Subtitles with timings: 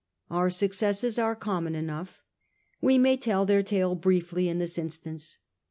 [0.31, 2.23] Our successes are common enough;
[2.81, 5.37] we may tell their tale briefly in this instance.